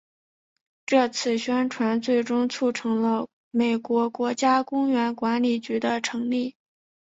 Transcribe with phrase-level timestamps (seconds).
[0.87, 6.55] 这次宣传最终促成了美国国家公园管理局的成立。